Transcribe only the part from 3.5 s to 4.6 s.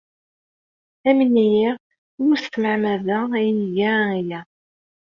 iga aya.